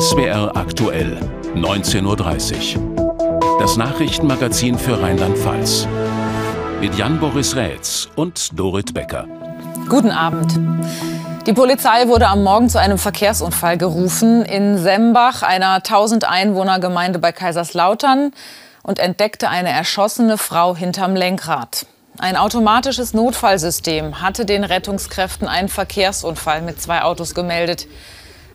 [0.00, 1.18] SWR aktuell,
[1.54, 3.58] 19.30 Uhr.
[3.60, 5.86] Das Nachrichtenmagazin für Rheinland-Pfalz.
[6.80, 9.26] Mit Jan-Boris Rätz und Dorit Becker.
[9.90, 10.58] Guten Abend.
[11.46, 17.18] Die Polizei wurde am Morgen zu einem Verkehrsunfall gerufen in Sembach, einer 1000 Einwohner Gemeinde
[17.18, 18.32] bei Kaiserslautern,
[18.82, 21.84] und entdeckte eine erschossene Frau hinterm Lenkrad.
[22.18, 27.86] Ein automatisches Notfallsystem hatte den Rettungskräften einen Verkehrsunfall mit zwei Autos gemeldet.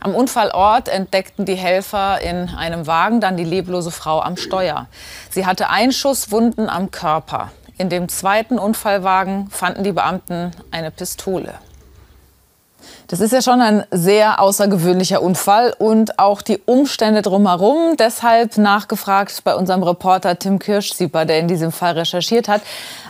[0.05, 4.85] Am Unfallort entdeckten die Helfer in einem Wagen dann die leblose Frau am Steuer.
[5.31, 7.51] Sie hatte Einschusswunden am Körper.
[7.79, 11.55] In dem zweiten Unfallwagen fanden die Beamten eine Pistole.
[13.07, 17.97] Das ist ja schon ein sehr außergewöhnlicher Unfall und auch die Umstände drumherum.
[17.97, 22.61] Deshalb nachgefragt bei unserem Reporter Tim Kirschsieper, der in diesem Fall recherchiert hat.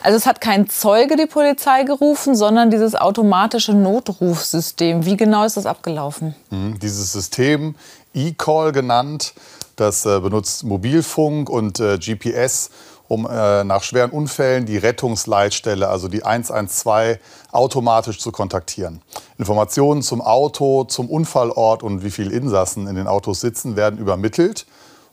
[0.03, 5.05] Also es hat kein Zeuge die Polizei gerufen, sondern dieses automatische Notrufsystem.
[5.05, 6.35] Wie genau ist das abgelaufen?
[6.49, 7.75] Mhm, dieses System,
[8.13, 9.33] E-Call genannt,
[9.75, 12.69] das äh, benutzt Mobilfunk und äh, GPS
[13.07, 17.19] um äh, nach schweren Unfällen die Rettungsleitstelle, also die 112,
[17.51, 19.01] automatisch zu kontaktieren.
[19.37, 24.65] Informationen zum Auto, zum Unfallort und wie viele Insassen in den Autos sitzen, werden übermittelt.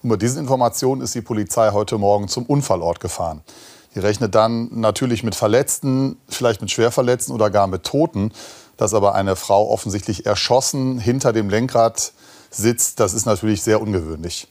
[0.03, 3.43] Und mit diesen Informationen ist die Polizei heute Morgen zum Unfallort gefahren.
[3.95, 8.33] Die rechnet dann natürlich mit Verletzten, vielleicht mit Schwerverletzten oder gar mit Toten.
[8.79, 12.13] Dass aber eine Frau offensichtlich erschossen hinter dem Lenkrad
[12.51, 14.48] sitzt, das ist natürlich sehr ungewöhnlich.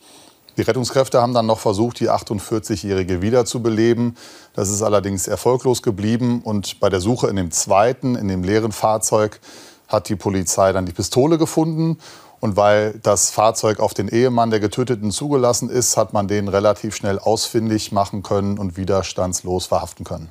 [0.62, 4.16] Die Rettungskräfte haben dann noch versucht, die 48-Jährige wiederzubeleben.
[4.54, 6.44] Das ist allerdings erfolglos geblieben.
[6.44, 9.40] Und bei der Suche in dem zweiten, in dem leeren Fahrzeug,
[9.88, 11.98] hat die Polizei dann die Pistole gefunden.
[12.42, 16.96] Und weil das Fahrzeug auf den Ehemann der Getöteten zugelassen ist, hat man den relativ
[16.96, 20.30] schnell ausfindig machen können und widerstandslos verhaften können.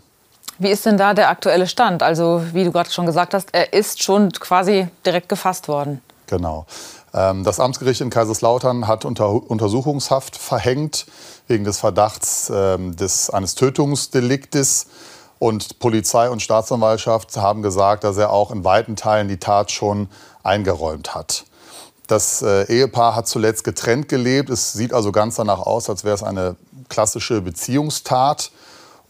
[0.61, 2.05] Wie ist denn da der aktuelle Stand?
[2.05, 6.01] Also, wie du gerade schon gesagt hast, er ist schon quasi direkt gefasst worden.
[6.29, 6.67] Genau.
[7.13, 11.07] Ähm, das Amtsgericht in Kaiserslautern hat Untersuchungshaft verhängt
[11.49, 14.87] wegen des Verdachts ähm, des, eines Tötungsdeliktes.
[15.39, 20.09] Und Polizei und Staatsanwaltschaft haben gesagt, dass er auch in weiten Teilen die Tat schon
[20.43, 21.45] eingeräumt hat.
[22.07, 24.51] Das äh, Ehepaar hat zuletzt getrennt gelebt.
[24.51, 26.57] Es sieht also ganz danach aus, als wäre es eine
[26.89, 28.51] klassische Beziehungstat.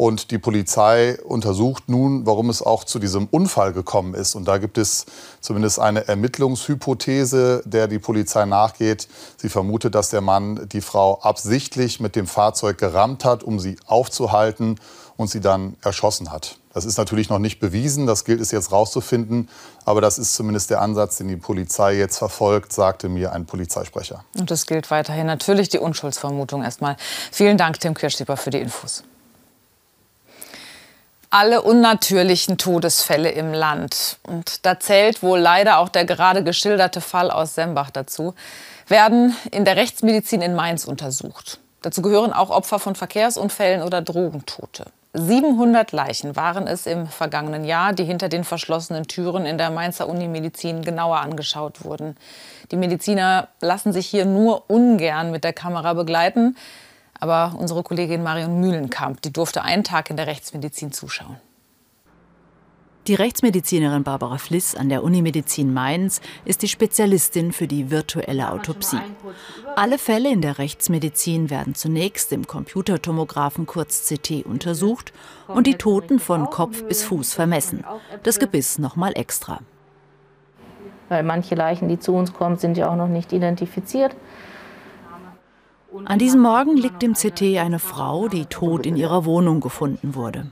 [0.01, 4.35] Und die Polizei untersucht nun, warum es auch zu diesem Unfall gekommen ist.
[4.35, 5.05] Und da gibt es
[5.43, 9.09] zumindest eine Ermittlungshypothese, der die Polizei nachgeht.
[9.37, 13.77] Sie vermutet, dass der Mann die Frau absichtlich mit dem Fahrzeug gerammt hat, um sie
[13.85, 14.81] aufzuhalten
[15.19, 16.57] und sie dann erschossen hat.
[16.73, 19.51] Das ist natürlich noch nicht bewiesen, das gilt es jetzt rauszufinden.
[19.85, 24.25] Aber das ist zumindest der Ansatz, den die Polizei jetzt verfolgt, sagte mir ein Polizeisprecher.
[24.39, 26.97] Und das gilt weiterhin natürlich die Unschuldsvermutung erstmal.
[27.31, 29.05] Vielen Dank, Tim Kirschstieber, für die Infos
[31.31, 37.31] alle unnatürlichen Todesfälle im Land, und da zählt wohl leider auch der gerade geschilderte Fall
[37.31, 38.35] aus Sembach dazu,
[38.89, 41.61] werden in der Rechtsmedizin in Mainz untersucht.
[41.83, 44.87] Dazu gehören auch Opfer von Verkehrsunfällen oder Drogentote.
[45.13, 50.09] 700 Leichen waren es im vergangenen Jahr, die hinter den verschlossenen Türen in der Mainzer
[50.09, 52.17] Unimedizin genauer angeschaut wurden.
[52.71, 56.57] Die Mediziner lassen sich hier nur ungern mit der Kamera begleiten.
[57.21, 61.37] Aber unsere Kollegin Marion Mühlenkamp, die durfte einen Tag in der Rechtsmedizin zuschauen.
[63.07, 69.01] Die Rechtsmedizinerin Barbara Fliss an der Unimedizin Mainz ist die Spezialistin für die virtuelle Autopsie.
[69.75, 75.15] Alle Fälle in der Rechtsmedizin werden zunächst im Computertomographen kurz CT untersucht
[75.49, 77.85] und die Toten von Kopf bis Fuß vermessen.
[78.23, 79.61] Das Gebiss nochmal extra.
[81.09, 84.15] Weil manche Leichen, die zu uns kommen, sind ja auch noch nicht identifiziert.
[86.05, 90.47] An diesem Morgen liegt im CT eine Frau, die tot in ihrer Wohnung gefunden wurde.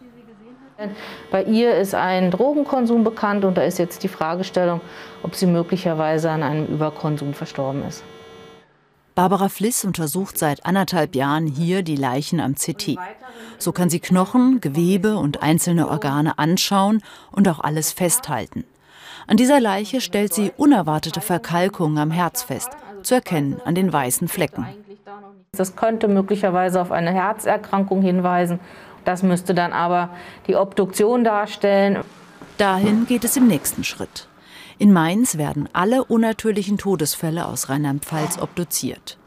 [1.31, 4.81] Bei ihr ist ein Drogenkonsum bekannt und da ist jetzt die Fragestellung,
[5.23, 8.05] ob sie möglicherweise an einem Überkonsum verstorben ist.
[9.17, 12.97] Barbara Fliss untersucht seit anderthalb Jahren hier die Leichen am CT.
[13.59, 17.03] So kann sie Knochen, Gewebe und einzelne Organe anschauen
[17.33, 18.65] und auch alles festhalten.
[19.27, 22.71] An dieser Leiche stellt sie unerwartete Verkalkungen am Herz fest,
[23.03, 24.67] zu erkennen an den weißen Flecken.
[25.59, 28.61] Das könnte möglicherweise auf eine Herzerkrankung hinweisen.
[29.05, 30.11] Das müsste dann aber
[30.47, 31.99] die Obduktion darstellen.
[32.59, 34.29] Dahin geht es im nächsten Schritt.
[34.79, 39.19] In Mainz werden alle unnatürlichen Todesfälle aus Rheinland-Pfalz obduziert.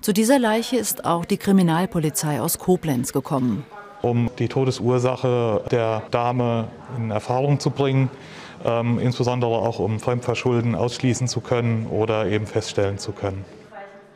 [0.00, 3.64] Zu dieser Leiche ist auch die Kriminalpolizei aus Koblenz gekommen.
[4.02, 8.10] Um die Todesursache der Dame in Erfahrung zu bringen,
[8.64, 13.44] ähm, insbesondere auch um Fremdverschulden ausschließen zu können oder eben feststellen zu können.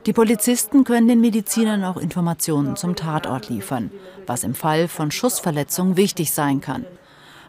[0.09, 3.91] Die Polizisten können den Medizinern auch Informationen zum Tatort liefern,
[4.27, 6.87] was im Fall von Schussverletzungen wichtig sein kann.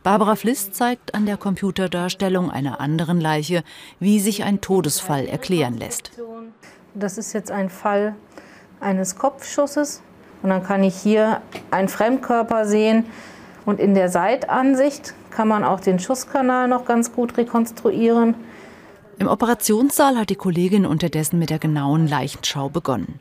[0.04, 3.64] Barbara Fliss zeigt an der Computerdarstellung einer anderen Leiche,
[4.02, 6.12] wie sich ein Todesfall erklären lässt.
[6.96, 8.14] Das ist jetzt ein Fall
[8.82, 10.02] eines Kopfschusses.
[10.44, 11.42] Und dann kann ich hier
[11.72, 13.06] einen Fremdkörper sehen.
[13.66, 18.36] Und in der Seitansicht kann man auch den Schusskanal noch ganz gut rekonstruieren.
[19.20, 23.20] Im Operationssaal hat die Kollegin unterdessen mit der genauen Leichenschau begonnen.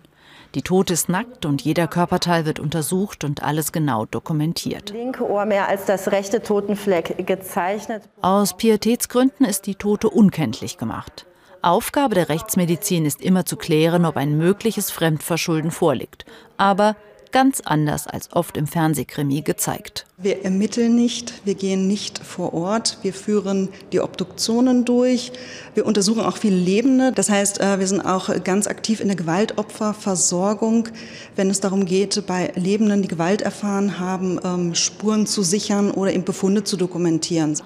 [0.54, 4.90] Die Tote ist nackt und jeder Körperteil wird untersucht und alles genau dokumentiert.
[4.90, 8.04] Linke Ohr mehr als das rechte Totenfleck gezeichnet.
[8.22, 11.26] Aus Pietätsgründen ist die Tote unkenntlich gemacht.
[11.62, 16.24] Aufgabe der Rechtsmedizin ist immer zu klären, ob ein mögliches Fremdverschulden vorliegt.
[16.58, 16.94] Aber
[17.32, 20.06] ganz anders als oft im Fernsehkrimi gezeigt.
[20.16, 25.32] Wir ermitteln nicht, wir gehen nicht vor Ort, wir führen die Obduktionen durch,
[25.74, 27.12] wir untersuchen auch viele Lebende.
[27.12, 30.88] Das heißt, äh, wir sind auch ganz aktiv in der Gewaltopferversorgung,
[31.36, 36.12] wenn es darum geht, bei Lebenden, die Gewalt erfahren haben, ähm, Spuren zu sichern oder
[36.12, 37.56] eben Befunde zu dokumentieren.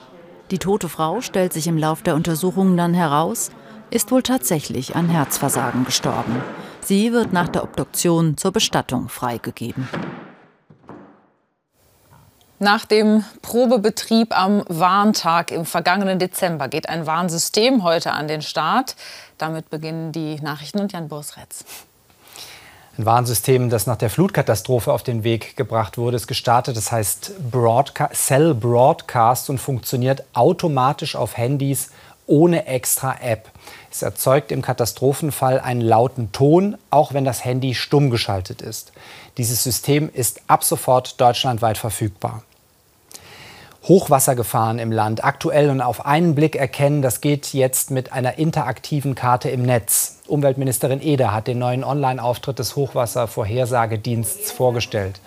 [0.50, 3.50] Die tote Frau stellt sich im Lauf der Untersuchungen dann heraus,
[3.90, 6.42] ist wohl tatsächlich an Herzversagen gestorben.
[6.84, 9.88] Sie wird nach der Obduktion zur Bestattung freigegeben.
[12.58, 18.96] Nach dem Probebetrieb am Warntag im vergangenen Dezember geht ein Warnsystem heute an den Start.
[19.38, 21.64] Damit beginnen die Nachrichten und Jan Boris Retz.
[22.98, 26.76] Ein Warnsystem, das nach der Flutkatastrophe auf den Weg gebracht wurde, ist gestartet.
[26.76, 31.90] Das heißt Broadca Cell Broadcast und funktioniert automatisch auf Handys
[32.26, 33.50] ohne extra App.
[33.92, 38.90] Es erzeugt im Katastrophenfall einen lauten Ton, auch wenn das Handy stumm geschaltet ist.
[39.36, 42.42] Dieses System ist ab sofort deutschlandweit verfügbar.
[43.84, 49.14] Hochwassergefahren im Land aktuell und auf einen Blick erkennen, das geht jetzt mit einer interaktiven
[49.14, 50.20] Karte im Netz.
[50.26, 55.20] Umweltministerin Eder hat den neuen Online-Auftritt des Hochwasservorhersagedienstes vorgestellt.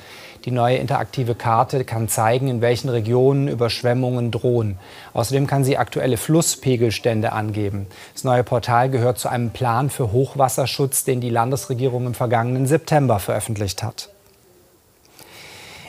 [0.45, 4.77] Die neue interaktive Karte kann zeigen, in welchen Regionen Überschwemmungen drohen.
[5.13, 7.88] Außerdem kann sie aktuelle Flusspegelstände angeben.
[8.13, 13.18] Das neue Portal gehört zu einem Plan für Hochwasserschutz, den die Landesregierung im vergangenen September
[13.18, 14.09] veröffentlicht hat.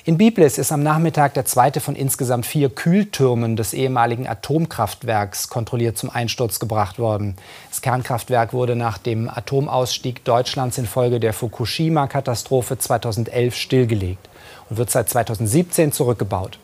[0.07, 5.99] In Biblis ist am Nachmittag der zweite von insgesamt vier Kühltürmen des ehemaligen Atomkraftwerks kontrolliert
[5.99, 7.37] zum Einsturz gebracht worden.
[7.69, 14.31] Das Kernkraftwerk wurde nach dem Atomausstieg Deutschlands infolge der Fukushima-Katastrophe 2011 stillgelegt
[14.69, 16.59] und wird seit 2017 zurückgebaut.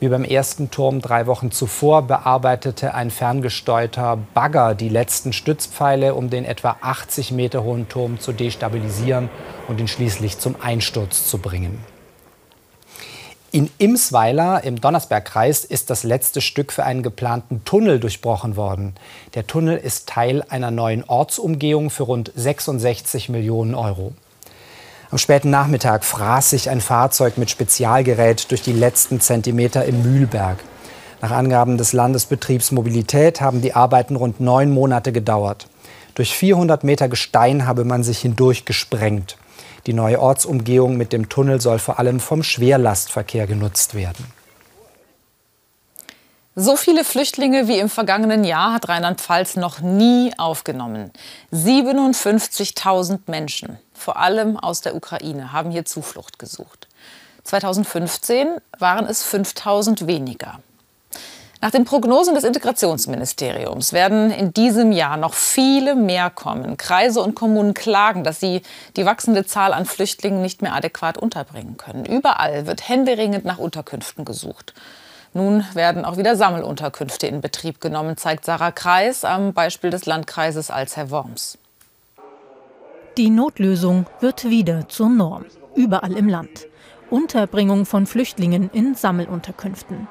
[0.00, 6.30] Wie beim ersten Turm drei Wochen zuvor bearbeitete ein ferngesteuerter Bagger die letzten Stützpfeile, um
[6.30, 9.28] den etwa 80 Meter hohen Turm zu destabilisieren
[9.66, 11.80] und ihn schließlich zum Einsturz zu bringen.
[13.50, 18.94] In Imsweiler im Donnersbergkreis ist das letzte Stück für einen geplanten Tunnel durchbrochen worden.
[19.34, 24.12] Der Tunnel ist Teil einer neuen Ortsumgehung für rund 66 Millionen Euro.
[25.10, 30.58] Am späten Nachmittag fraß sich ein Fahrzeug mit Spezialgerät durch die letzten Zentimeter im Mühlberg.
[31.22, 35.66] Nach Angaben des Landesbetriebs Mobilität haben die Arbeiten rund neun Monate gedauert.
[36.14, 39.38] Durch 400 Meter Gestein habe man sich hindurch gesprengt.
[39.86, 44.26] Die neue Ortsumgehung mit dem Tunnel soll vor allem vom Schwerlastverkehr genutzt werden.
[46.54, 51.12] So viele Flüchtlinge wie im vergangenen Jahr hat Rheinland-Pfalz noch nie aufgenommen.
[51.52, 56.88] 57.000 Menschen, vor allem aus der Ukraine, haben hier Zuflucht gesucht.
[57.44, 60.60] 2015 waren es 5.000 weniger.
[61.60, 66.76] Nach den Prognosen des Integrationsministeriums werden in diesem Jahr noch viele mehr kommen.
[66.76, 68.62] Kreise und Kommunen klagen, dass sie
[68.96, 72.04] die wachsende Zahl an Flüchtlingen nicht mehr adäquat unterbringen können.
[72.04, 74.72] Überall wird händeringend nach Unterkünften gesucht.
[75.34, 80.70] Nun werden auch wieder Sammelunterkünfte in Betrieb genommen, zeigt Sarah Kreis am Beispiel des Landkreises
[80.70, 81.58] Alzey-Worms.
[83.18, 85.44] Die Notlösung wird wieder zur Norm,
[85.74, 86.68] überall im Land.
[87.10, 90.06] Unterbringung von Flüchtlingen in Sammelunterkünften.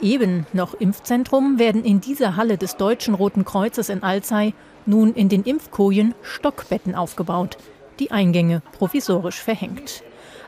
[0.00, 4.54] Eben noch Impfzentrum werden in dieser Halle des Deutschen Roten Kreuzes in Alzey
[4.86, 7.58] nun in den Impfkojen Stockbetten aufgebaut,
[7.98, 10.02] die Eingänge provisorisch verhängt.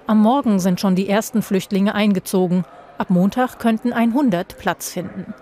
[0.07, 2.65] Am Morgen sind schon die ersten Flüchtlinge eingezogen.
[2.97, 5.35] Ab Montag könnten 100 Platz finden.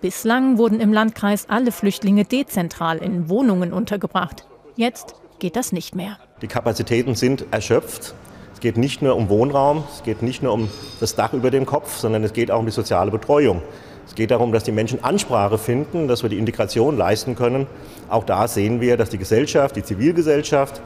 [0.00, 4.48] Bislang wurden im Landkreis alle Flüchtlinge dezentral in Wohnungen untergebracht.
[4.74, 6.16] Jetzt geht das nicht mehr.
[6.40, 8.14] Die Kapazitäten sind erschöpft
[8.62, 10.70] geht nicht nur um Wohnraum, es geht nicht nur um
[11.00, 13.60] das Dach über dem Kopf, sondern es geht auch um die soziale Betreuung.
[14.06, 17.66] Es geht darum, dass die Menschen Ansprache finden, dass wir die Integration leisten können.
[18.08, 20.80] Auch da sehen wir, dass die Gesellschaft, die Zivilgesellschaft,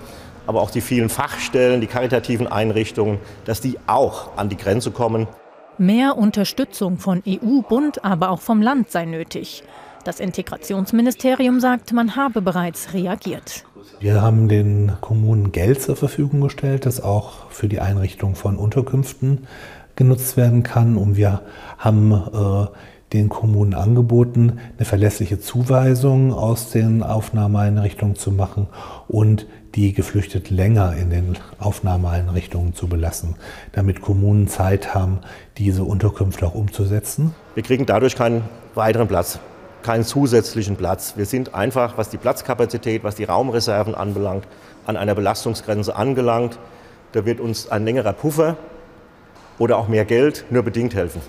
[0.47, 5.29] aber auch die vielen Fachstellen, die karitativen Einrichtungen, dass die auch an die Grenze kommen.
[5.77, 9.65] Mehr Unterstützung von EU, Bund, aber auch vom Land sei nötig.
[10.05, 13.65] Das Integrationsministerium sagt, man habe bereits reagiert.
[14.01, 19.47] Wir haben den Kommunen Geld zur Verfügung gestellt, das auch für die Einrichtung von Unterkünften
[19.97, 20.97] genutzt werden kann.
[20.97, 21.41] Und wir
[21.79, 22.67] haben äh,
[23.13, 28.67] den Kommunen angeboten, eine verlässliche Zuweisung aus den Aufnahmeeinrichtungen zu machen
[29.09, 33.37] und die Geflüchteten länger in den Aufnahmeeinrichtungen zu belassen,
[33.73, 35.21] damit Kommunen Zeit haben,
[35.59, 37.35] diese Unterkünfte auch umzusetzen.
[37.55, 38.43] Wir kriegen dadurch keinen
[38.75, 39.39] weiteren Platz,
[39.87, 41.15] keinen zusätzlichen Platz.
[41.17, 44.45] Wir sind einfach, was die Platzkapazität, was die Raumreserven anbelangt,
[44.85, 46.59] an einer Belastungsgrenze angelangt.
[47.13, 48.57] Da wird uns ein längerer Puffer
[49.59, 51.21] oder auch mehr Geld nur bedingt helfen.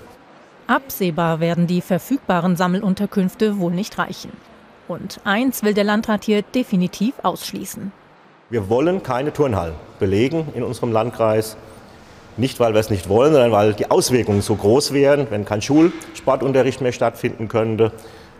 [0.65, 4.31] Absehbar werden die verfügbaren Sammelunterkünfte wohl nicht reichen.
[4.87, 7.91] Und eins will der Landrat hier definitiv ausschließen.
[8.49, 11.57] Wir wollen keine Turnhallen belegen in unserem Landkreis.
[12.37, 15.61] Nicht, weil wir es nicht wollen, sondern weil die Auswirkungen so groß wären, wenn kein
[15.61, 17.91] Schulsportunterricht mehr stattfinden könnte,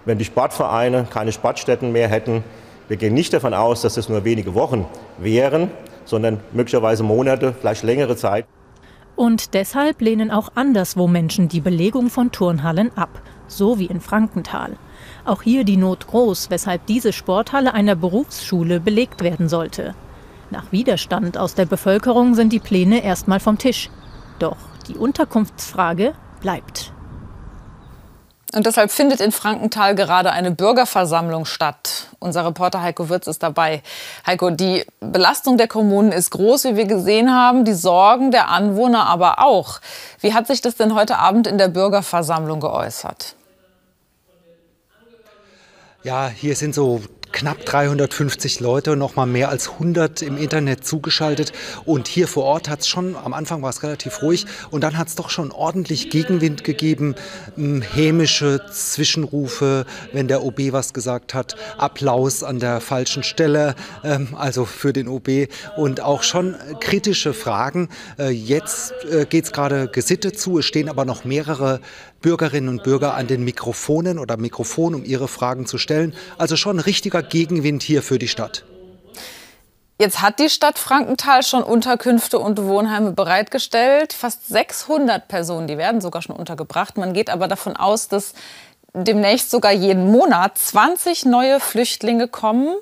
[0.07, 2.43] wenn die Sportvereine keine Sportstätten mehr hätten.
[2.87, 4.85] Wir gehen nicht davon aus, dass es nur wenige Wochen
[5.17, 5.69] wären,
[6.05, 8.45] sondern möglicherweise Monate, vielleicht längere Zeit.
[9.17, 14.77] Und deshalb lehnen auch anderswo Menschen die Belegung von Turnhallen ab, so wie in Frankenthal.
[15.25, 19.93] Auch hier die Not groß, weshalb diese Sporthalle einer Berufsschule belegt werden sollte.
[20.51, 23.89] Nach Widerstand aus der Bevölkerung sind die Pläne erstmal vom Tisch.
[24.39, 26.93] Doch die Unterkunftsfrage bleibt.
[28.53, 32.07] Und deshalb findet in Frankenthal gerade eine Bürgerversammlung statt.
[32.19, 33.83] Unser Reporter Heiko Wirz ist dabei.
[34.25, 39.05] Heiko, die Belastung der Kommunen ist groß, wie wir gesehen haben, die Sorgen der Anwohner
[39.05, 39.81] aber auch.
[40.21, 43.35] Wie hat sich das denn heute Abend in der Bürgerversammlung geäußert?
[46.03, 47.01] Ja, hier sind so
[47.31, 51.53] knapp 350 Leute, noch mal mehr als 100 im Internet zugeschaltet.
[51.85, 54.97] Und hier vor Ort hat es schon, am Anfang war es relativ ruhig und dann
[54.97, 57.15] hat es doch schon ordentlich Gegenwind gegeben,
[57.55, 64.65] hämische Zwischenrufe, wenn der OB was gesagt hat, Applaus an der falschen Stelle, ähm, also
[64.65, 67.89] für den OB und auch schon kritische Fragen.
[68.17, 71.81] Äh, jetzt äh, geht es gerade gesittet zu, es stehen aber noch mehrere
[72.21, 76.13] Bürgerinnen und Bürger an den Mikrofonen oder Mikrofon, um ihre Fragen zu stellen.
[76.37, 78.65] Also schon richtiger Gegenwind hier für die Stadt.
[79.99, 84.13] Jetzt hat die Stadt Frankenthal schon Unterkünfte und Wohnheime bereitgestellt.
[84.13, 86.97] Fast 600 Personen, die werden sogar schon untergebracht.
[86.97, 88.33] Man geht aber davon aus, dass
[88.93, 92.75] demnächst sogar jeden Monat 20 neue Flüchtlinge kommen.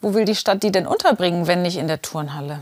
[0.00, 2.60] Wo will die Stadt die denn unterbringen, wenn nicht in der Turnhalle?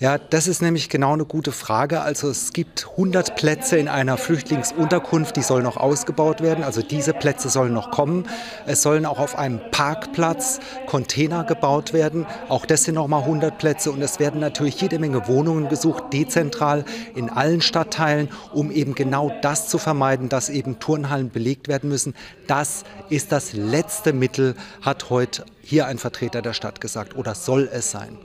[0.00, 2.02] Ja, das ist nämlich genau eine gute Frage.
[2.02, 6.62] Also es gibt 100 Plätze in einer Flüchtlingsunterkunft, die sollen noch ausgebaut werden.
[6.62, 8.24] Also diese Plätze sollen noch kommen.
[8.64, 12.26] Es sollen auch auf einem Parkplatz Container gebaut werden.
[12.48, 16.12] Auch das sind noch mal 100 Plätze und es werden natürlich jede Menge Wohnungen gesucht,
[16.12, 16.84] dezentral
[17.16, 22.14] in allen Stadtteilen, um eben genau das zu vermeiden, dass eben Turnhallen belegt werden müssen.
[22.46, 27.68] Das ist das letzte Mittel, hat heute hier ein Vertreter der Stadt gesagt, oder soll
[27.72, 28.16] es sein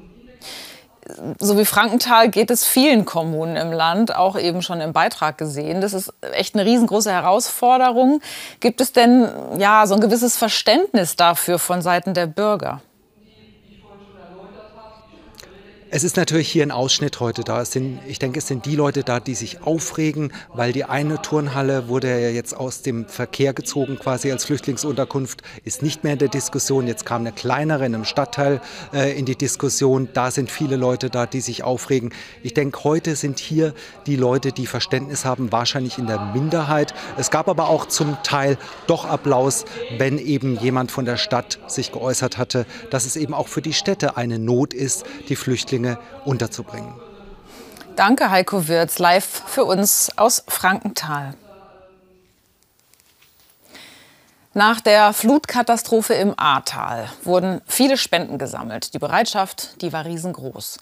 [1.40, 5.82] so wie Frankenthal geht es vielen Kommunen im Land, auch eben schon im Beitrag gesehen.
[5.82, 8.22] Das ist echt eine riesengroße Herausforderung.
[8.60, 12.82] Gibt es denn ja so ein gewisses Verständnis dafür von Seiten der Bürger?
[15.96, 17.64] Es ist natürlich hier ein Ausschnitt heute da.
[17.66, 21.88] Sind, ich denke, es sind die Leute da, die sich aufregen, weil die eine Turnhalle
[21.88, 26.30] wurde ja jetzt aus dem Verkehr gezogen, quasi als Flüchtlingsunterkunft, ist nicht mehr in der
[26.30, 26.88] Diskussion.
[26.88, 28.60] Jetzt kam eine kleinere in einem Stadtteil
[28.92, 30.10] äh, in die Diskussion.
[30.16, 32.12] Da sind viele Leute da, die sich aufregen.
[32.42, 33.76] Ich denke, heute sind hier
[34.08, 36.96] die Leute, die Verständnis haben, wahrscheinlich in der Minderheit.
[37.18, 38.58] Es gab aber auch zum Teil
[38.88, 39.66] doch Applaus,
[40.00, 43.74] wenn eben jemand von der Stadt sich geäußert hatte, dass es eben auch für die
[43.74, 46.94] Städte eine Not ist, die Flüchtlinge Flüchtlinge unterzubringen.
[47.96, 51.36] Danke, Heiko Wirz, live für uns aus Frankenthal.
[54.56, 58.94] Nach der Flutkatastrophe im Ahrtal wurden viele Spenden gesammelt.
[58.94, 60.78] Die Bereitschaft, die war riesengroß.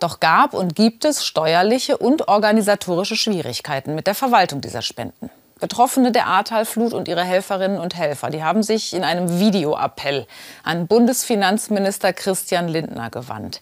[0.00, 5.30] Doch gab und gibt es steuerliche und organisatorische Schwierigkeiten mit der Verwaltung dieser Spenden.
[5.60, 10.26] Betroffene der Ahrtalflut und ihre Helferinnen und Helfer, die haben sich in einem Videoappell
[10.64, 13.60] an Bundesfinanzminister Christian Lindner gewandt.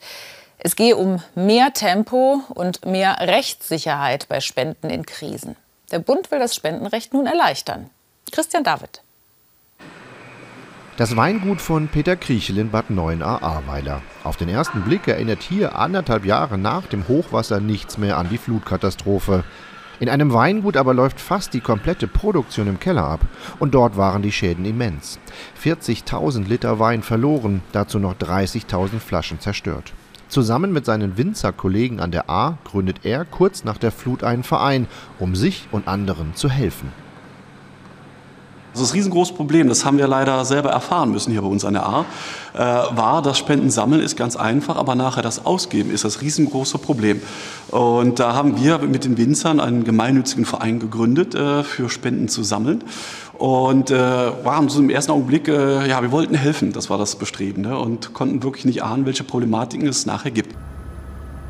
[0.63, 5.57] Es gehe um mehr Tempo und mehr Rechtssicherheit bei Spenden in Krisen.
[5.91, 7.89] Der Bund will das Spendenrecht nun erleichtern.
[8.31, 9.01] Christian David.
[10.99, 14.03] Das Weingut von Peter Kriechel in Bad 9 a Ahrweiler.
[14.23, 18.37] Auf den ersten Blick erinnert hier anderthalb Jahre nach dem Hochwasser nichts mehr an die
[18.37, 19.45] Flutkatastrophe.
[19.99, 23.21] In einem Weingut aber läuft fast die komplette Produktion im Keller ab.
[23.61, 25.19] Und dort waren die Schäden immens.
[25.65, 29.95] 40.000 Liter Wein verloren, dazu noch 30.000 Flaschen zerstört.
[30.31, 34.87] Zusammen mit seinen Winzerkollegen an der A gründet er kurz nach der Flut einen Verein,
[35.19, 36.93] um sich und anderen zu helfen.
[38.73, 41.87] Das riesengroße Problem, das haben wir leider selber erfahren müssen hier bei uns an der
[41.87, 42.05] A,
[42.55, 46.79] äh, war, das Spenden sammeln ist ganz einfach, aber nachher das Ausgeben ist das riesengroße
[46.79, 47.21] Problem.
[47.71, 52.45] Und da haben wir mit den Winzern einen gemeinnützigen Verein gegründet, äh, für Spenden zu
[52.45, 52.85] sammeln.
[53.35, 57.17] Und äh, waren so im ersten Augenblick, äh, ja, wir wollten helfen, das war das
[57.17, 57.77] Bestreben, ne?
[57.79, 60.55] und konnten wirklich nicht ahnen, welche Problematiken es nachher gibt.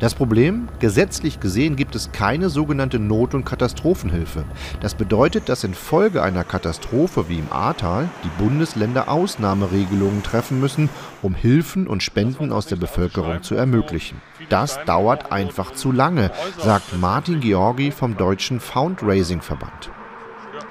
[0.01, 4.45] Das Problem, gesetzlich gesehen gibt es keine sogenannte Not- und Katastrophenhilfe.
[4.79, 10.89] Das bedeutet, dass infolge einer Katastrophe wie im Ahrtal die Bundesländer Ausnahmeregelungen treffen müssen,
[11.21, 14.19] um Hilfen und Spenden aus der Bevölkerung zu ermöglichen.
[14.49, 19.91] Das dauert einfach zu lange, sagt Martin Georgi vom Deutschen Fundraising-Verband.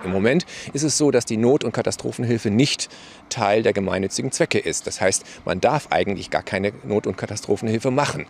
[0.04, 2.88] Im Moment ist es so, dass die Not- und Katastrophenhilfe nicht
[3.28, 4.86] Teil der gemeinnützigen Zwecke ist.
[4.86, 8.26] Das heißt, man darf eigentlich gar keine Not- und Katastrophenhilfe machen.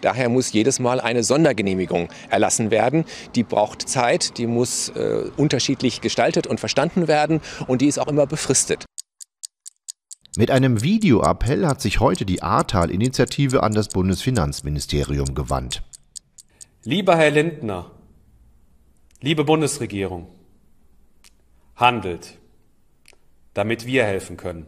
[0.00, 3.04] Daher muss jedes Mal eine Sondergenehmigung erlassen werden.
[3.34, 8.08] Die braucht Zeit, die muss äh, unterschiedlich gestaltet und verstanden werden und die ist auch
[8.08, 8.84] immer befristet.
[10.36, 15.82] Mit einem Videoappell hat sich heute die Ahrtal-Initiative an das Bundesfinanzministerium gewandt.
[16.82, 17.92] Lieber Herr Lindner,
[19.20, 20.26] liebe Bundesregierung,
[21.76, 22.38] handelt,
[23.54, 24.66] damit wir helfen können.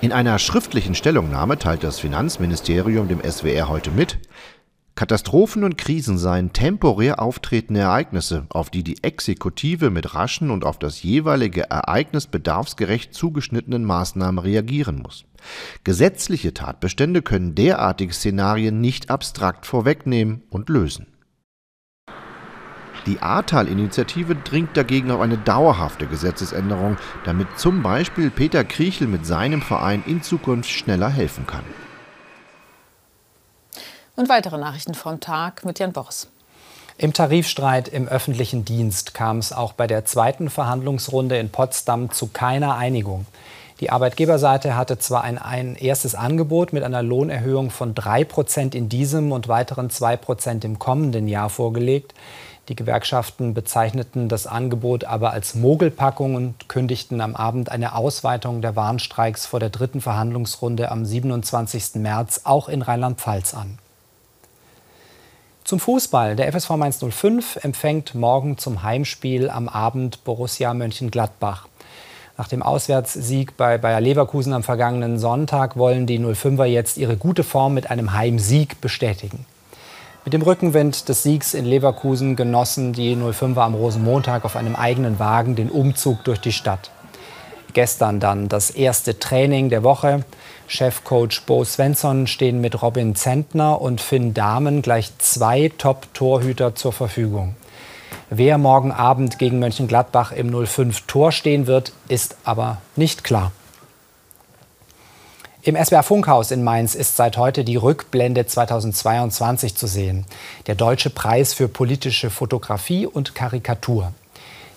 [0.00, 4.18] In einer schriftlichen Stellungnahme teilt das Finanzministerium dem SWR heute mit,
[4.96, 10.78] Katastrophen und Krisen seien temporär auftretende Ereignisse, auf die die Exekutive mit raschen und auf
[10.78, 15.26] das jeweilige Ereignis bedarfsgerecht zugeschnittenen Maßnahmen reagieren muss.
[15.84, 21.08] Gesetzliche Tatbestände können derartige Szenarien nicht abstrakt vorwegnehmen und lösen.
[23.06, 29.62] Die Ahrtal-Initiative dringt dagegen auf eine dauerhafte Gesetzesänderung, damit zum Beispiel Peter Kriechel mit seinem
[29.62, 31.64] Verein in Zukunft schneller helfen kann.
[34.16, 36.28] Und weitere Nachrichten vom Tag mit Jan Boris.
[36.98, 42.28] Im Tarifstreit im öffentlichen Dienst kam es auch bei der zweiten Verhandlungsrunde in Potsdam zu
[42.28, 43.26] keiner Einigung.
[43.80, 48.88] Die Arbeitgeberseite hatte zwar ein, ein erstes Angebot mit einer Lohnerhöhung von 3 Prozent in
[48.88, 52.14] diesem und weiteren 2 Prozent im kommenden Jahr vorgelegt.
[52.68, 58.74] Die Gewerkschaften bezeichneten das Angebot aber als Mogelpackung und kündigten am Abend eine Ausweitung der
[58.74, 61.94] Warnstreiks vor der dritten Verhandlungsrunde am 27.
[61.96, 63.78] März auch in Rheinland-Pfalz an.
[65.62, 66.34] Zum Fußball.
[66.34, 71.68] Der FSV Mainz 05 empfängt morgen zum Heimspiel am Abend Borussia Mönchengladbach.
[72.36, 77.44] Nach dem Auswärtssieg bei Bayer Leverkusen am vergangenen Sonntag wollen die 05er jetzt ihre gute
[77.44, 79.46] Form mit einem Heimsieg bestätigen.
[80.26, 85.20] Mit dem Rückenwind des Siegs in Leverkusen genossen die 05er am Rosenmontag auf einem eigenen
[85.20, 86.90] Wagen den Umzug durch die Stadt.
[87.74, 90.24] Gestern dann das erste Training der Woche.
[90.66, 97.54] Chefcoach Bo Svensson stehen mit Robin Zentner und Finn Dahmen gleich zwei Top-Torhüter zur Verfügung.
[98.28, 103.52] Wer morgen Abend gegen Mönchengladbach im 05 Tor stehen wird, ist aber nicht klar.
[105.66, 110.24] Im SWR Funkhaus in Mainz ist seit heute die Rückblende 2022 zu sehen.
[110.68, 114.12] Der Deutsche Preis für politische Fotografie und Karikatur.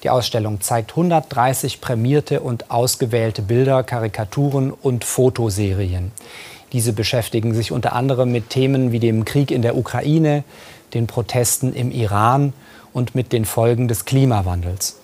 [0.02, 6.12] Die Ausstellung zeigt 130 prämierte und ausgewählte Bilder, Karikaturen und Fotoserien.
[6.74, 10.44] Diese beschäftigen sich unter anderem mit Themen wie dem Krieg in der Ukraine,
[10.96, 12.52] den Protesten im Iran
[12.94, 14.96] und mit den Folgen des Klimawandels.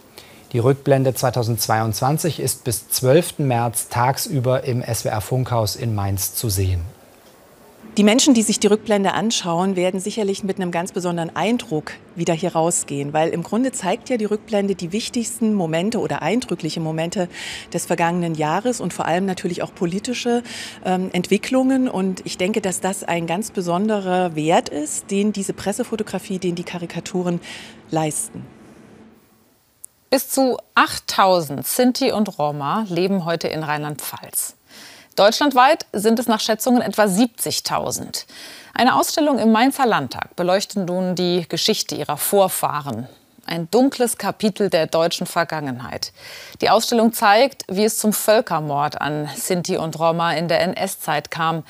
[0.55, 3.39] Die Rückblende 2022 ist bis 12.
[3.39, 6.79] März tagsüber im SWR Funkhaus in Mainz zu sehen.
[7.97, 12.33] Die Menschen, die sich die Rückblende anschauen, werden sicherlich mit einem ganz besonderen Eindruck wieder
[12.33, 17.27] hier rausgehen, weil im Grunde zeigt ja die Rückblende die wichtigsten Momente oder eindrückliche Momente
[17.73, 20.41] des vergangenen Jahres und vor allem natürlich auch politische
[20.85, 21.89] ähm, Entwicklungen.
[21.89, 26.63] Und ich denke, dass das ein ganz besonderer Wert ist, den diese Pressefotografie, den die
[26.63, 27.41] Karikaturen
[27.91, 28.54] leisten.
[30.09, 34.55] Bis zu 8000 Sinti und Roma leben heute in Rheinland-Pfalz.
[35.15, 38.25] Deutschlandweit sind es nach Schätzungen etwa 70.000.
[38.73, 43.07] Eine Ausstellung im Mainzer Landtag beleuchtet nun die Geschichte ihrer Vorfahren.
[43.45, 46.11] Ein dunkles Kapitel der deutschen Vergangenheit.
[46.61, 51.63] Die Ausstellung zeigt, wie es zum Völkermord an Sinti und Roma in der NS-Zeit kam.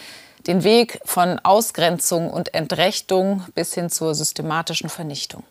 [0.47, 5.43] Den Weg von Ausgrenzung und Entrechtung bis hin zur systematischen Vernichtung.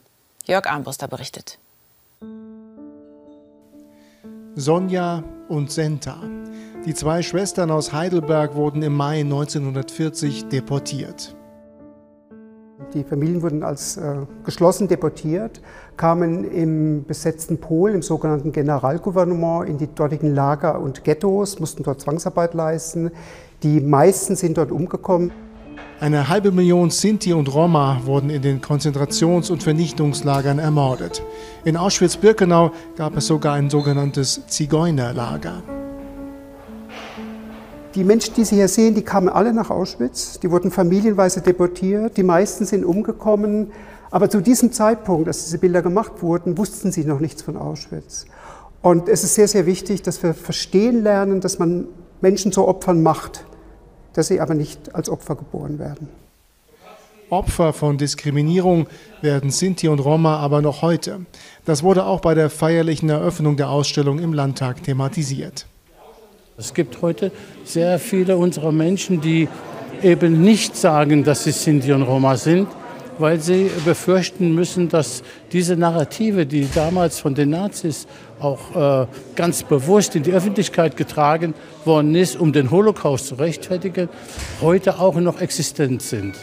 [0.47, 1.59] Jörg Armbruster berichtet.
[4.57, 6.17] Sonja und Senta.
[6.87, 11.35] Die zwei Schwestern aus Heidelberg wurden im Mai 1940 deportiert.
[12.93, 14.15] Die Familien wurden als äh,
[14.45, 15.61] geschlossen deportiert,
[15.97, 22.01] kamen im besetzten Polen, im sogenannten Generalgouvernement, in die dortigen Lager und Ghettos, mussten dort
[22.01, 23.11] Zwangsarbeit leisten.
[23.65, 25.33] Die meisten sind dort umgekommen.
[26.01, 31.23] Eine halbe Million Sinti und Roma wurden in den Konzentrations- und Vernichtungslagern ermordet.
[31.65, 35.63] In Auschwitz-Birkenau gab es sogar ein sogenanntes Zigeunerlager.
[37.95, 40.41] Die Menschen, die Sie hier sehen, die kamen alle nach Auschwitz.
[40.41, 42.17] Die wurden familienweise deportiert.
[42.17, 43.71] Die meisten sind umgekommen.
[44.11, 48.27] Aber zu diesem Zeitpunkt, als diese Bilder gemacht wurden, wussten sie noch nichts von Auschwitz.
[48.83, 51.87] Und es ist sehr, sehr wichtig, dass wir verstehen lernen, dass man
[52.21, 53.45] Menschen zu Opfern macht,
[54.15, 56.09] dass sie aber nicht als Opfer geboren werden.
[57.31, 58.87] Opfer von Diskriminierung
[59.21, 61.27] werden Sinti und Roma aber noch heute.
[61.65, 65.67] Das wurde auch bei der feierlichen Eröffnung der Ausstellung im Landtag thematisiert.
[66.57, 67.33] Es gibt heute
[67.65, 69.49] sehr viele unserer Menschen, die
[70.03, 72.69] eben nicht sagen, dass sie Sinti und Roma sind,
[73.19, 75.23] weil sie befürchten müssen, dass
[75.53, 78.07] diese Narrative, die damals von den Nazis
[78.41, 84.09] auch äh, ganz bewusst in die Öffentlichkeit getragen worden ist, um den Holocaust zu rechtfertigen,
[84.61, 86.35] heute auch noch existent sind.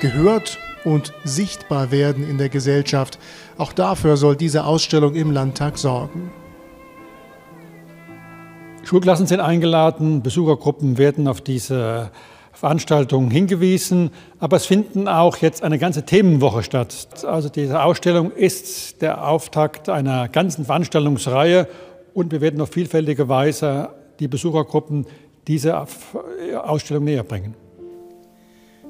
[0.00, 3.18] Gehört und sichtbar werden in der Gesellschaft.
[3.56, 6.30] Auch dafür soll diese Ausstellung im Landtag sorgen.
[8.84, 12.10] Schulklassen sind eingeladen, Besuchergruppen werden auf diese
[12.52, 17.24] Veranstaltungen hingewiesen, aber es finden auch jetzt eine ganze Themenwoche statt.
[17.26, 21.66] Also diese Ausstellung ist der Auftakt einer ganzen Veranstaltungsreihe
[22.14, 23.88] und wir werden auf vielfältige Weise
[24.20, 25.06] die Besuchergruppen
[25.48, 25.86] dieser
[26.62, 27.54] Ausstellung näher bringen.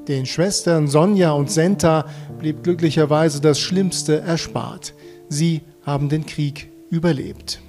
[0.09, 2.07] Den Schwestern Sonja und Senta
[2.39, 4.95] blieb glücklicherweise das Schlimmste erspart.
[5.29, 7.63] Sie haben den Krieg überlebt.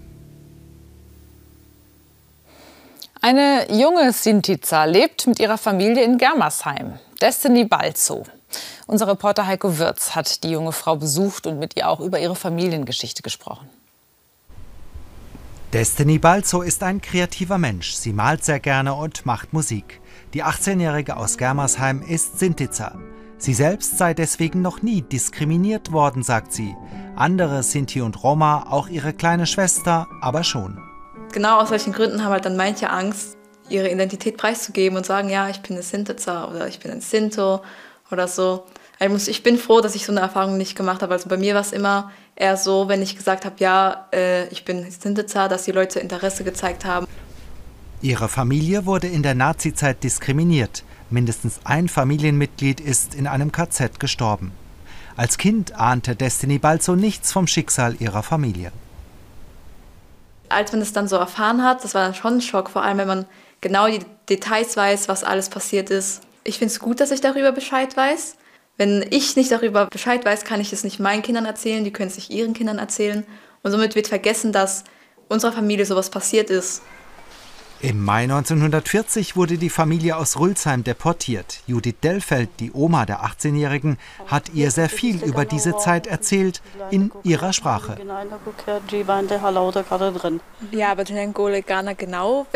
[3.25, 6.99] Eine junge Sintica lebt mit ihrer Familie in Germersheim.
[7.21, 8.23] Destiny Balzo.
[8.85, 12.35] Unser Reporter Heiko Wirz hat die junge Frau besucht und mit ihr auch über ihre
[12.35, 13.69] Familiengeschichte gesprochen.
[15.71, 17.93] Destiny Balzo ist ein kreativer Mensch.
[17.93, 20.01] Sie malt sehr gerne und macht Musik.
[20.33, 22.99] Die 18-Jährige aus Germersheim ist Sintica.
[23.37, 26.75] Sie selbst sei deswegen noch nie diskriminiert worden, sagt sie.
[27.15, 30.77] Andere Sinti und Roma, auch ihre kleine Schwester, aber schon
[31.33, 33.35] genau aus solchen Gründen haben halt dann manche Angst,
[33.69, 37.61] ihre Identität preiszugeben und sagen, ja, ich bin eine Sintetzer oder ich bin ein Sinto
[38.11, 38.65] oder so.
[38.99, 41.13] Also ich bin froh, dass ich so eine Erfahrung nicht gemacht habe.
[41.13, 44.63] Also bei mir war es immer eher so, wenn ich gesagt habe, ja, äh, ich
[44.63, 47.07] bin Sintetzer, dass die Leute Interesse gezeigt haben.
[48.01, 50.83] Ihre Familie wurde in der Nazizeit diskriminiert.
[51.09, 54.51] Mindestens ein Familienmitglied ist in einem KZ gestorben.
[55.15, 58.71] Als Kind ahnte Destiny Balzo nichts vom Schicksal ihrer Familie
[60.53, 62.97] als man es dann so erfahren hat, das war dann schon ein Schock, vor allem
[62.97, 63.25] wenn man
[63.61, 66.21] genau die Details weiß, was alles passiert ist.
[66.43, 68.35] Ich finde es gut, dass ich darüber Bescheid weiß.
[68.77, 72.09] Wenn ich nicht darüber Bescheid weiß, kann ich es nicht meinen Kindern erzählen, die können
[72.09, 73.25] es nicht ihren Kindern erzählen.
[73.61, 74.83] Und somit wird vergessen, dass
[75.29, 76.81] unserer Familie sowas passiert ist.
[77.83, 81.59] Im Mai 1940 wurde die Familie aus Rülsheim deportiert.
[81.67, 87.11] Judith Dellfeld, die Oma der 18-Jährigen, hat ihr sehr viel über diese Zeit erzählt in
[87.23, 87.97] ihrer Sprache.
[90.71, 91.17] Ja, aber den
[91.97, 92.47] genau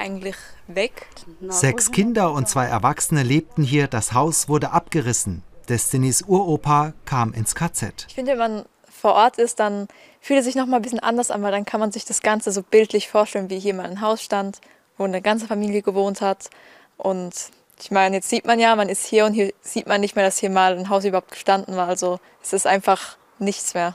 [0.00, 0.36] eigentlich
[0.66, 1.06] weg.
[1.48, 5.44] Sechs Kinder und zwei Erwachsene lebten hier, das Haus wurde abgerissen.
[5.68, 8.06] Destinys Uropa kam ins KZ.
[8.08, 8.64] Ich finde, man
[9.00, 9.88] vor Ort ist, dann
[10.20, 12.22] fühlt es sich noch mal ein bisschen anders an, weil dann kann man sich das
[12.22, 14.60] Ganze so bildlich vorstellen, wie hier mal ein Haus stand,
[14.98, 16.50] wo eine ganze Familie gewohnt hat.
[16.96, 17.32] Und
[17.80, 20.24] ich meine, jetzt sieht man ja, man ist hier und hier sieht man nicht mehr,
[20.24, 21.88] dass hier mal ein Haus überhaupt gestanden war.
[21.88, 23.94] Also es ist einfach nichts mehr.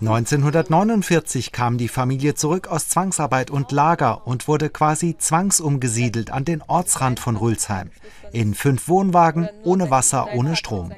[0.00, 6.62] 1949 kam die Familie zurück aus Zwangsarbeit und Lager und wurde quasi zwangsumgesiedelt an den
[6.62, 7.90] Ortsrand von Rülsheim.
[8.32, 10.92] In fünf Wohnwagen, ohne Wasser, ohne Strom.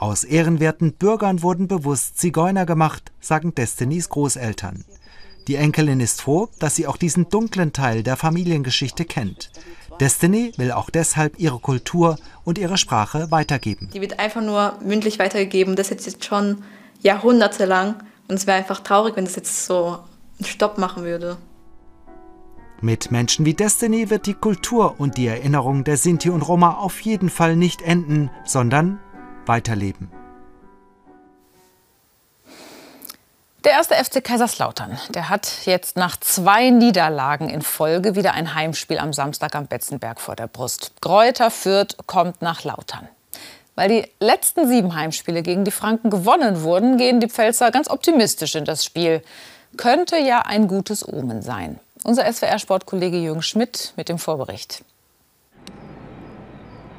[0.00, 4.86] Aus ehrenwerten Bürgern wurden bewusst Zigeuner gemacht, sagen Destinys Großeltern.
[5.46, 9.50] Die Enkelin ist froh, dass sie auch diesen dunklen Teil der Familiengeschichte kennt.
[10.00, 13.90] Destiny will auch deshalb ihre Kultur und ihre Sprache weitergeben.
[13.92, 15.76] Die wird einfach nur mündlich weitergegeben.
[15.76, 16.64] Das ist jetzt schon
[17.02, 17.96] jahrhundertelang.
[18.26, 19.98] Und es wäre einfach traurig, wenn das jetzt so
[20.38, 21.36] einen Stopp machen würde.
[22.80, 27.00] Mit Menschen wie Destiny wird die Kultur und die Erinnerung der Sinti und Roma auf
[27.02, 28.98] jeden Fall nicht enden, sondern
[29.50, 30.08] weiterleben.
[33.64, 38.98] Der erste FC Kaiserslautern, der hat jetzt nach zwei Niederlagen in Folge wieder ein Heimspiel
[38.98, 40.92] am Samstag am Betzenberg vor der Brust.
[41.00, 43.08] Gräuter Fürth kommt nach Lautern.
[43.74, 48.54] Weil die letzten sieben Heimspiele gegen die Franken gewonnen wurden, gehen die Pfälzer ganz optimistisch
[48.54, 49.20] in das Spiel.
[49.76, 51.80] Könnte ja ein gutes Omen sein.
[52.04, 54.84] Unser SWR-Sportkollege Jürgen Schmidt mit dem Vorbericht.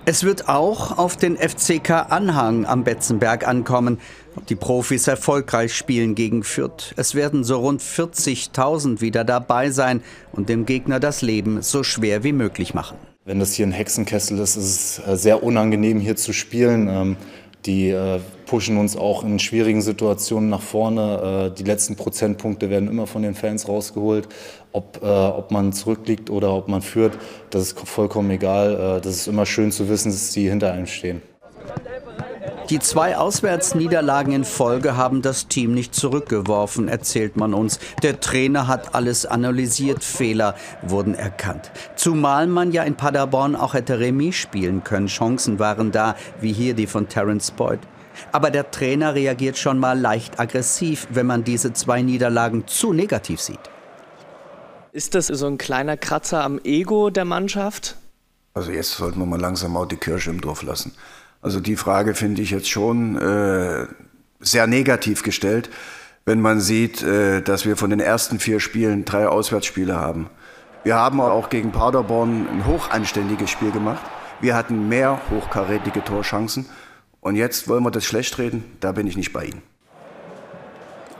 [0.03, 3.99] Es wird auch auf den FCK Anhang am Betzenberg ankommen,
[4.35, 6.95] ob die Profis erfolgreich spielen gegen Fürth.
[6.97, 12.23] Es werden so rund 40.000 wieder dabei sein und dem Gegner das Leben so schwer
[12.23, 12.97] wie möglich machen.
[13.25, 17.15] Wenn das hier ein Hexenkessel ist, ist es äh, sehr unangenehm hier zu spielen.
[17.65, 21.51] Die äh, pushen uns auch in schwierigen Situationen nach vorne.
[21.51, 24.27] Äh, die letzten Prozentpunkte werden immer von den Fans rausgeholt.
[24.73, 27.17] Ob, ob man zurückliegt oder ob man führt,
[27.49, 29.01] das ist vollkommen egal.
[29.03, 31.21] Das ist immer schön zu wissen, dass die hinter einem stehen.
[32.71, 37.79] Die zwei Auswärtsniederlagen in Folge haben das Team nicht zurückgeworfen, erzählt man uns.
[38.01, 41.69] Der Trainer hat alles analysiert, Fehler wurden erkannt.
[41.97, 45.07] Zumal man ja in Paderborn auch hätte Remis spielen können.
[45.07, 47.81] Chancen waren da, wie hier die von Terence Boyd.
[48.31, 53.41] Aber der Trainer reagiert schon mal leicht aggressiv, wenn man diese zwei Niederlagen zu negativ
[53.41, 53.59] sieht.
[54.93, 57.97] Ist das so ein kleiner Kratzer am Ego der Mannschaft?
[58.53, 60.93] Also jetzt sollten wir mal langsam auch die Kirche im Dorf lassen.
[61.41, 63.87] Also die Frage finde ich jetzt schon äh,
[64.39, 65.69] sehr negativ gestellt,
[66.25, 70.29] wenn man sieht, äh, dass wir von den ersten vier Spielen drei Auswärtsspiele haben.
[70.83, 74.01] Wir haben auch gegen Paderborn ein hochanständiges Spiel gemacht.
[74.39, 76.65] Wir hatten mehr hochkarätige Torchancen.
[77.19, 79.61] Und jetzt wollen wir das schlecht reden, da bin ich nicht bei Ihnen.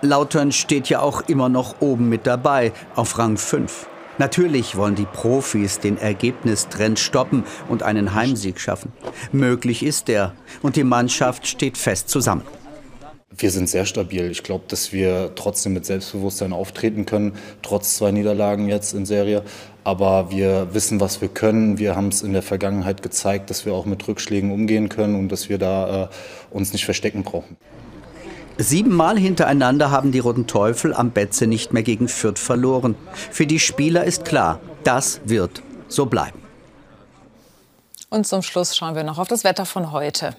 [0.02, 3.88] Lautern steht ja auch immer noch oben mit dabei, auf Rang 5.
[4.18, 8.92] Natürlich wollen die Profis den Ergebnistrend stoppen und einen Heimsieg schaffen.
[9.32, 12.44] Möglich ist der und die Mannschaft steht fest zusammen.
[13.34, 14.30] Wir sind sehr stabil.
[14.30, 19.44] Ich glaube, dass wir trotzdem mit Selbstbewusstsein auftreten können, trotz zwei Niederlagen jetzt in Serie.
[19.86, 21.80] Aber wir wissen, was wir können.
[21.80, 25.30] Wir haben es in der Vergangenheit gezeigt, dass wir auch mit Rückschlägen umgehen können und
[25.30, 26.08] dass wir da äh,
[26.52, 27.56] uns nicht verstecken brauchen.
[28.64, 32.96] Siebenmal hintereinander haben die Roten Teufel am Betze nicht mehr gegen Fürth verloren.
[33.14, 36.40] Für die Spieler ist klar, das wird so bleiben.
[38.10, 40.36] Und zum Schluss schauen wir noch auf das Wetter von heute.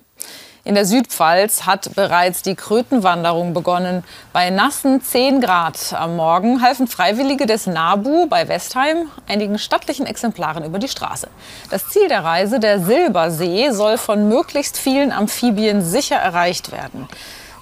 [0.65, 4.05] In der Südpfalz hat bereits die Krötenwanderung begonnen.
[4.33, 10.65] Bei nassen 10 Grad am Morgen halfen Freiwillige des NABU bei Westheim einigen stattlichen Exemplaren
[10.65, 11.27] über die Straße.
[11.71, 17.09] Das Ziel der Reise, der Silbersee, soll von möglichst vielen Amphibien sicher erreicht werden.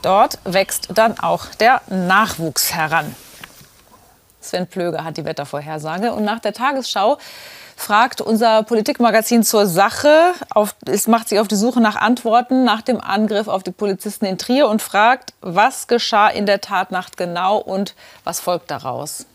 [0.03, 3.15] Dort wächst dann auch der Nachwuchs heran.
[4.41, 6.13] Sven Plöger hat die Wettervorhersage.
[6.13, 7.19] Und nach der Tagesschau
[7.77, 10.33] fragt unser Politikmagazin zur Sache.
[10.51, 14.27] Auf, es macht sich auf die Suche nach Antworten nach dem Angriff auf die Polizisten
[14.27, 19.27] in Trier und fragt, was geschah in der Tatnacht genau und was folgt daraus.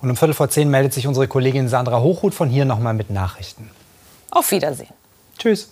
[0.00, 3.10] Und um Viertel vor zehn meldet sich unsere Kollegin Sandra Hochhuth von hier nochmal mit
[3.10, 3.70] Nachrichten.
[4.30, 4.92] Auf Wiedersehen.
[5.38, 5.70] Tschüss.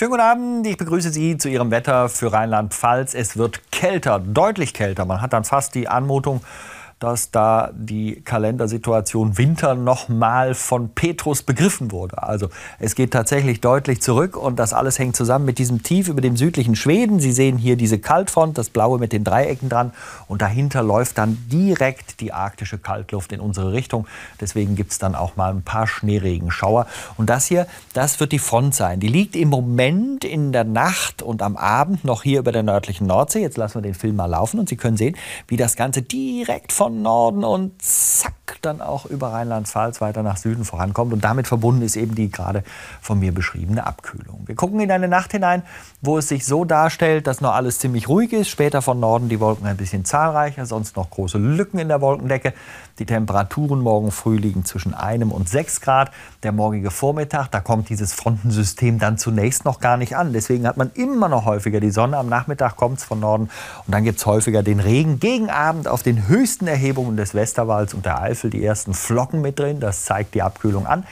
[0.00, 3.12] Schönen guten Abend, ich begrüße Sie zu Ihrem Wetter für Rheinland-Pfalz.
[3.12, 5.04] Es wird kälter, deutlich kälter.
[5.04, 6.40] Man hat dann fast die Anmutung,
[7.00, 12.22] dass da die Kalendersituation Winter nochmal von Petrus begriffen wurde.
[12.22, 16.20] Also es geht tatsächlich deutlich zurück und das alles hängt zusammen mit diesem Tief über
[16.20, 17.18] dem südlichen Schweden.
[17.18, 19.92] Sie sehen hier diese Kaltfront, das blaue mit den Dreiecken dran
[20.28, 24.06] und dahinter läuft dann direkt die arktische Kaltluft in unsere Richtung.
[24.38, 26.86] Deswegen gibt es dann auch mal ein paar Schneeregenschauer.
[27.16, 29.00] Und das hier, das wird die Front sein.
[29.00, 33.06] Die liegt im Moment in der Nacht und am Abend noch hier über der nördlichen
[33.06, 33.40] Nordsee.
[33.40, 35.16] Jetzt lassen wir den Film mal laufen und Sie können sehen,
[35.48, 40.36] wie das Ganze direkt von von Norden und zack, dann auch über Rheinland-Pfalz weiter nach
[40.36, 41.12] Süden vorankommt.
[41.12, 42.64] Und damit verbunden ist eben die gerade
[43.00, 44.42] von mir beschriebene Abkühlung.
[44.46, 45.62] Wir gucken in eine Nacht hinein,
[46.02, 48.48] wo es sich so darstellt, dass noch alles ziemlich ruhig ist.
[48.48, 52.52] Später von Norden die Wolken ein bisschen zahlreicher, sonst noch große Lücken in der Wolkendecke.
[52.98, 56.10] Die Temperaturen morgen früh liegen zwischen einem und sechs Grad.
[56.42, 60.32] Der morgige Vormittag, da kommt dieses Frontensystem dann zunächst noch gar nicht an.
[60.32, 62.18] Deswegen hat man immer noch häufiger die Sonne.
[62.18, 63.48] Am Nachmittag kommt es von Norden
[63.86, 65.18] und dann gibt es häufiger den Regen.
[65.18, 69.58] Gegen Abend auf den höchsten Erhebungen des Westerwalds und der Eifel die ersten Flocken mit
[69.58, 69.80] drin.
[69.80, 71.04] Das zeigt die Abkühlung an.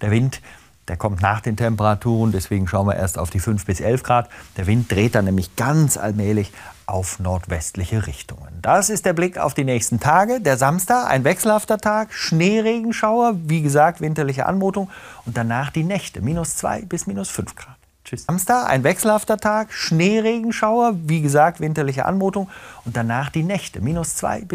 [0.00, 0.40] Der Wind
[0.88, 4.28] der kommt nach den Temperaturen, deswegen schauen wir erst auf die 5 bis 11 Grad.
[4.56, 6.52] Der Wind dreht dann nämlich ganz allmählich
[6.86, 8.46] auf nordwestliche Richtungen.
[8.62, 10.40] Das ist der Blick auf die nächsten Tage.
[10.40, 14.88] Der Samstag, ein wechselhafter Tag, Schneeregenschauer, wie gesagt, winterliche Anmutung
[15.24, 17.76] und danach die Nächte, minus 2 bis minus 5 Grad.
[18.06, 18.22] Tschüss.
[18.28, 22.48] Samstag, ein wechselhafter Tag, Schneeregenschauer, wie gesagt, winterliche Anmutung
[22.84, 24.46] und danach die Nächte, minus 2 bis